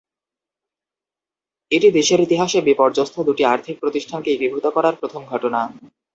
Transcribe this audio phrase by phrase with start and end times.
[1.71, 5.61] এটি দেশের ইতিহাসে বিপর্যস্ত দুটি আর্থিক প্রতিষ্ঠানকে একীভূত করার প্রথম ঘটনা।